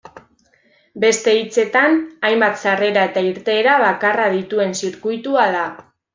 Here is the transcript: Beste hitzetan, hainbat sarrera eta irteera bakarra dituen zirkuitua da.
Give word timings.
Beste 1.03 1.33
hitzetan, 1.39 1.97
hainbat 2.29 2.57
sarrera 2.65 3.05
eta 3.11 3.23
irteera 3.27 3.77
bakarra 3.85 4.27
dituen 4.39 4.75
zirkuitua 4.81 5.47
da. 5.59 5.69